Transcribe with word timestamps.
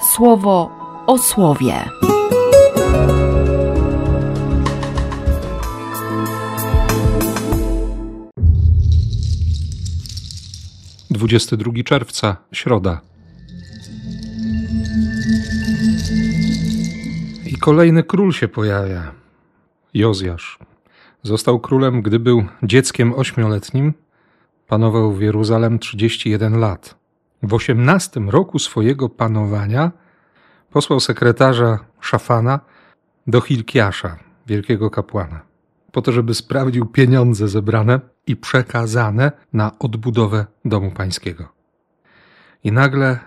słowo 0.00 0.70
o 1.06 1.18
słowie. 1.18 1.74
Dwudziesty 11.10 11.56
drugi 11.56 11.84
czerwca, 11.84 12.36
środa. 12.52 13.00
I 17.46 17.56
kolejny 17.56 18.02
król 18.02 18.32
się 18.32 18.48
pojawia. 18.48 19.12
Jozjasz. 19.94 20.58
Został 21.22 21.60
królem, 21.60 22.02
gdy 22.02 22.18
był 22.18 22.44
dzieckiem 22.62 23.14
ośmioletnim. 23.14 23.94
Panował 24.66 25.12
w 25.12 25.20
Jeruzalem 25.20 25.78
31 25.78 26.58
lat. 26.58 26.99
W 27.42 27.54
osiemnastym 27.54 28.30
roku 28.30 28.58
swojego 28.58 29.08
panowania 29.08 29.90
posłał 30.70 31.00
sekretarza 31.00 31.78
Szafana 32.00 32.60
do 33.26 33.40
Hilkiasza, 33.40 34.16
wielkiego 34.46 34.90
kapłana, 34.90 35.40
po 35.92 36.02
to, 36.02 36.12
żeby 36.12 36.34
sprawdził 36.34 36.86
pieniądze 36.86 37.48
zebrane 37.48 38.00
i 38.26 38.36
przekazane 38.36 39.32
na 39.52 39.78
odbudowę 39.78 40.46
domu 40.64 40.90
pańskiego. 40.90 41.48
I 42.64 42.72
nagle 42.72 43.18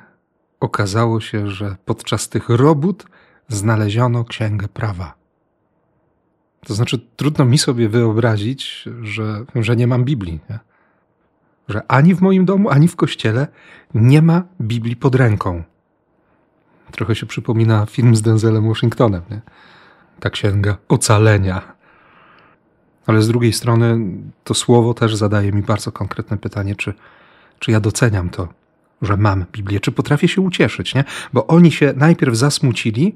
okazało 0.60 1.22
się, 1.22 1.48
że 1.48 1.76
podczas 1.86 2.30
tych 2.30 2.50
robót 2.50 3.06
znaleziono 3.48 4.24
księgę 4.24 4.68
prawa. 4.68 5.14
To 6.66 6.74
znaczy, 6.74 7.00
trudno 7.16 7.46
mi 7.46 7.58
sobie 7.58 7.90
wyobrazić, 7.90 8.90
że, 9.02 9.46
że 9.56 9.76
nie 9.76 9.88
mam 9.88 10.04
Biblii. 10.04 10.40
Nie? 10.50 10.60
Że 11.74 11.82
ani 11.88 12.16
w 12.16 12.22
moim 12.22 12.46
domu, 12.46 12.70
ani 12.70 12.88
w 12.88 12.96
kościele 12.96 13.48
nie 13.94 14.22
ma 14.22 14.44
Biblii 14.62 14.96
pod 14.96 15.16
ręką. 15.16 15.64
Trochę 16.92 17.16
się 17.16 17.26
przypomina 17.26 17.86
film 17.86 18.16
z 18.16 18.22
Denzelem 18.22 18.68
Washingtonem. 18.68 19.22
Nie? 19.32 19.42
Ta 20.20 20.30
księga 20.30 20.78
ocalenia. 20.90 21.62
Ale 23.08 23.22
z 23.22 23.28
drugiej 23.28 23.54
strony 23.54 24.00
to 24.44 24.54
słowo 24.54 24.94
też 24.94 25.16
zadaje 25.16 25.52
mi 25.52 25.62
bardzo 25.62 25.92
konkretne 25.92 26.38
pytanie, 26.38 26.76
czy, 26.76 26.94
czy 27.60 27.72
ja 27.72 27.80
doceniam 27.80 28.30
to, 28.30 28.48
że 29.02 29.18
mam 29.18 29.46
Biblię, 29.52 29.80
czy 29.80 29.92
potrafię 29.92 30.28
się 30.28 30.42
ucieszyć, 30.42 30.96
nie? 30.96 31.04
Bo 31.34 31.48
oni 31.48 31.72
się 31.72 31.94
najpierw 31.96 32.36
zasmucili, 32.36 33.16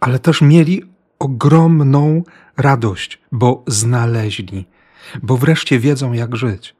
ale 0.00 0.18
też 0.18 0.40
mieli 0.42 0.82
ogromną 1.18 2.22
radość, 2.56 3.18
bo 3.32 3.64
znaleźli, 3.66 4.66
bo 5.22 5.36
wreszcie 5.36 5.78
wiedzą, 5.78 6.12
jak 6.12 6.36
żyć. 6.36 6.79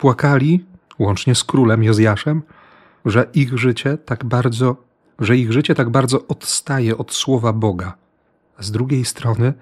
Płakali, 0.00 0.64
łącznie 0.98 1.34
z 1.34 1.44
królem 1.44 1.82
Jozjaszem, 1.82 2.42
że 3.04 3.26
ich 3.34 3.58
życie 3.58 3.98
tak 3.98 4.24
bardzo, 4.24 4.76
że 5.18 5.36
ich 5.36 5.52
życie 5.52 5.74
tak 5.74 5.90
bardzo 5.90 6.26
odstaje 6.26 6.98
od 6.98 7.12
słowa 7.12 7.52
Boga. 7.52 7.94
A 8.58 8.62
z 8.62 8.70
drugiej 8.70 9.04
strony, 9.04 9.52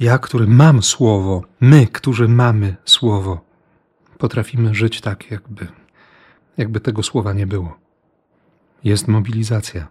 ja, 0.00 0.18
który 0.18 0.46
mam 0.46 0.82
słowo, 0.82 1.42
my, 1.60 1.86
którzy 1.86 2.28
mamy 2.28 2.76
słowo, 2.84 3.40
potrafimy 4.18 4.74
żyć 4.74 5.00
tak, 5.00 5.30
jakby, 5.30 5.66
jakby 6.56 6.80
tego 6.80 7.02
słowa 7.02 7.32
nie 7.32 7.46
było. 7.46 7.78
Jest 8.84 9.08
mobilizacja, 9.08 9.88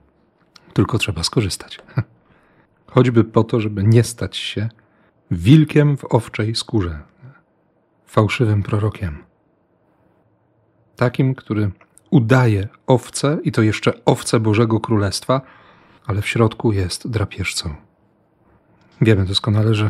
tylko 0.74 0.98
trzeba 0.98 1.24
skorzystać. 1.24 1.80
choćby 2.94 3.24
po 3.24 3.44
to, 3.44 3.60
żeby 3.60 3.84
nie 3.84 4.04
stać 4.04 4.38
się 4.38 4.70
wilkiem 5.32 5.98
w 5.98 6.06
owczej 6.06 6.56
skórze, 6.56 7.00
fałszywym 8.06 8.64
prorokiem. 8.64 9.29
Takim, 11.00 11.36
który 11.36 11.72
udaje 12.10 12.68
owce, 12.88 13.38
i 13.44 13.52
to 13.52 13.62
jeszcze 13.62 13.94
owce 14.06 14.40
Bożego 14.40 14.80
Królestwa, 14.80 15.42
ale 16.06 16.22
w 16.22 16.28
środku 16.28 16.72
jest 16.72 17.08
drapieżcą. 17.08 17.76
Wiemy 19.02 19.26
doskonale, 19.26 19.76
że, 19.76 19.90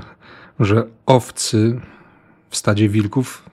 że 0.59 0.87
owcy 1.05 1.79
w 2.49 2.57
stadzie 2.57 2.89
wilków 2.89 3.49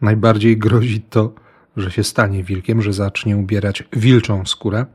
najbardziej 0.00 0.58
grozi 0.58 1.00
to, 1.00 1.32
że 1.76 1.90
się 1.90 2.04
stanie 2.04 2.44
wilkiem, 2.44 2.82
że 2.82 2.92
zacznie 2.92 3.36
ubierać 3.36 3.84
wilczą 3.92 4.46
skórę 4.46 4.86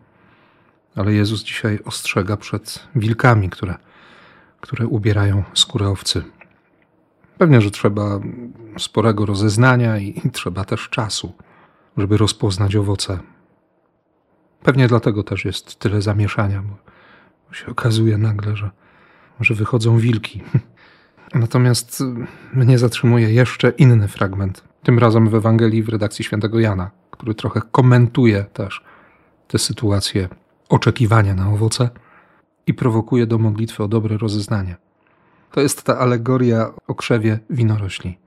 ale 0.96 1.14
Jezus 1.14 1.44
dzisiaj 1.44 1.80
ostrzega 1.86 2.38
przed 2.38 2.88
wilkami, 2.96 3.50
które, 3.50 3.76
które 4.62 4.88
ubierają 4.88 5.44
skórę 5.54 5.88
owcy. 5.88 6.24
Pewnie, 7.38 7.62
że 7.62 7.72
trzeba 7.72 8.20
sporego 8.78 9.26
rozeznania 9.26 9.98
i, 9.98 10.22
i 10.26 10.32
trzeba 10.32 10.66
też 10.66 10.90
czasu, 10.90 11.34
żeby 11.98 12.18
rozpoznać 12.18 12.76
owoce. 12.76 13.20
Pewnie 14.64 14.88
dlatego 14.88 15.24
też 15.24 15.46
jest 15.46 15.80
tyle 15.80 16.02
zamieszania, 16.02 16.62
bo 16.62 17.54
się 17.54 17.68
okazuje 17.68 18.18
nagle, 18.18 18.56
że, 18.56 18.72
że 19.40 19.54
wychodzą 19.54 19.98
wilki. 19.98 20.44
Natomiast 21.34 22.04
mnie 22.54 22.80
zatrzymuje 22.80 23.34
jeszcze 23.34 23.70
inny 23.70 24.08
fragment, 24.08 24.64
tym 24.84 25.00
razem 25.00 25.30
w 25.30 25.36
Ewangelii 25.36 25.84
w 25.84 25.90
redakcji 25.90 26.26
świętego 26.26 26.60
Jana, 26.60 26.92
który 27.12 27.36
trochę 27.36 27.62
komentuje 27.72 28.44
też 28.44 28.84
tę 29.48 29.60
sytuację 29.60 30.30
oczekiwania 30.70 31.36
na 31.36 31.50
owoce 31.50 31.90
i 32.68 32.74
prowokuje 32.74 33.28
do 33.28 33.38
modlitwy 33.38 33.84
o 33.84 33.88
dobre 33.88 34.18
rozeznanie. 34.18 34.76
To 35.52 35.62
jest 35.62 35.84
ta 35.84 36.00
alegoria 36.00 36.74
o 36.88 36.96
krzewie 36.96 37.40
winorośli. 37.50 38.18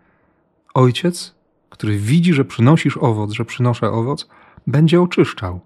Ojciec, 0.75 1.35
który 1.71 1.99
widzi, 1.99 2.35
że 2.35 2.45
przynosisz 2.45 2.97
owoc, 2.97 3.33
że 3.33 3.45
przynoszę 3.45 3.91
owoc, 3.91 4.29
będzie 4.67 5.03
oczyszczał, 5.03 5.61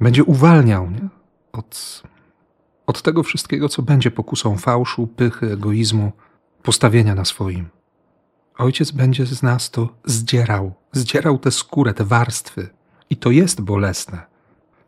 będzie 0.00 0.24
uwalniał 0.24 0.90
nie? 0.90 1.08
Od, 1.52 2.02
od 2.86 3.02
tego 3.02 3.22
wszystkiego, 3.22 3.68
co 3.68 3.82
będzie 3.82 4.10
pokusą 4.10 4.56
fałszu, 4.56 5.06
pychy, 5.06 5.52
egoizmu, 5.52 6.12
postawienia 6.62 7.14
na 7.14 7.24
swoim. 7.24 7.68
Ojciec 8.58 8.90
będzie 8.90 9.26
z 9.26 9.42
nas 9.42 9.70
to 9.70 9.88
zdzierał, 10.04 10.72
zdzierał 10.92 11.38
tę 11.38 11.50
skórę, 11.50 11.94
te 11.94 12.04
warstwy. 12.04 12.68
I 13.10 13.16
to 13.16 13.30
jest 13.30 13.60
bolesne 13.60 14.26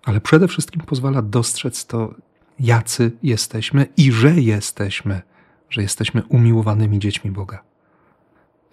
ale 0.04 0.20
przede 0.20 0.48
wszystkim 0.48 0.82
pozwala 0.82 1.22
dostrzec 1.22 1.86
to, 1.86 2.14
jacy 2.60 3.12
jesteśmy 3.22 3.86
i 3.96 4.12
że 4.12 4.40
jesteśmy, 4.40 5.22
że 5.70 5.82
jesteśmy 5.82 6.22
umiłowanymi 6.22 6.98
dziećmi 6.98 7.30
Boga. 7.30 7.62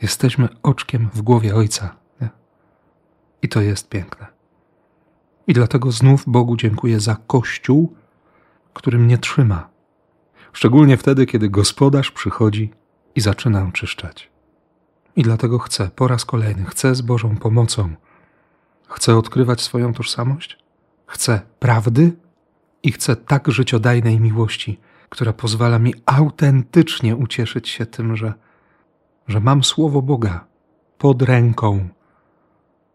Jesteśmy 0.02 0.48
oczkiem 0.64 1.10
w 1.14 1.22
głowie 1.22 1.56
Ojca. 1.56 1.96
Nie? 2.22 2.30
I 3.42 3.50
to 3.50 3.62
jest 3.62 3.90
piękne. 3.90 4.28
I 5.48 5.54
dlatego 5.54 5.92
znów 5.92 6.24
Bogu 6.28 6.58
dziękuję 6.58 7.00
za 7.00 7.18
Kościół, 7.28 7.96
który 8.74 8.98
mnie 8.98 9.18
trzyma. 9.18 9.70
Szczególnie 10.54 10.98
wtedy, 10.98 11.26
kiedy 11.26 11.50
gospodarz 11.50 12.12
przychodzi 12.12 12.72
i 13.16 13.22
zaczyna 13.22 13.68
oczyszczać. 13.68 14.30
I 15.16 15.24
dlatego 15.24 15.60
chcę 15.60 15.90
po 15.96 16.08
raz 16.08 16.26
kolejny, 16.26 16.66
chcę 16.66 16.96
z 16.96 17.02
Bożą 17.02 17.38
pomocą, 17.38 17.96
chcę 18.88 19.18
odkrywać 19.18 19.62
swoją 19.62 19.94
tożsamość, 19.94 20.58
Chcę 21.08 21.42
prawdy 21.60 22.12
i 22.84 22.92
chcę 22.92 23.16
tak 23.16 23.52
życiodajnej 23.52 24.20
miłości, 24.20 24.80
która 25.10 25.34
pozwala 25.34 25.80
mi 25.80 25.94
autentycznie 26.06 27.16
ucieszyć 27.16 27.70
się 27.70 27.86
tym, 27.86 28.16
że, 28.16 28.34
że 29.28 29.40
mam 29.40 29.64
słowo 29.64 30.02
Boga 30.02 30.46
pod 30.98 31.22
ręką, 31.22 31.90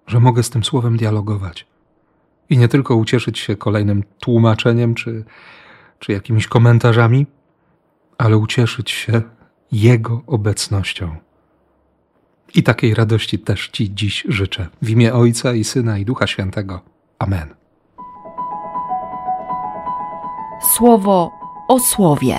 że 0.06 0.20
mogę 0.20 0.42
z 0.42 0.50
tym 0.50 0.64
słowem 0.64 0.96
dialogować. 0.96 1.66
I 2.50 2.58
nie 2.58 2.68
tylko 2.68 2.96
ucieszyć 2.96 3.38
się 3.38 3.56
kolejnym 3.56 4.04
tłumaczeniem 4.20 4.94
czy, 4.94 5.24
czy 5.98 6.12
jakimiś 6.12 6.46
komentarzami, 6.46 7.26
ale 8.18 8.36
ucieszyć 8.36 8.90
się 8.90 9.22
Jego 9.72 10.22
obecnością. 10.26 11.16
I 12.54 12.62
takiej 12.62 12.94
radości 12.94 13.38
też 13.38 13.68
Ci 13.68 13.94
dziś 13.94 14.24
życzę. 14.28 14.68
W 14.82 14.90
imię 14.90 15.14
Ojca 15.14 15.54
i 15.54 15.64
Syna 15.64 15.98
i 15.98 16.04
Ducha 16.04 16.26
Świętego. 16.26 16.80
Amen. 17.18 17.62
słowo 20.62 21.30
o 21.68 21.80
słowie. 21.80 22.36